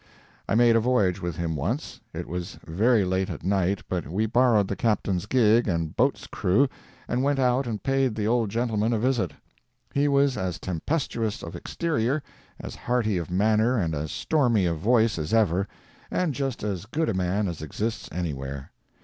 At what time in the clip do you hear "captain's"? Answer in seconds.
4.75-5.27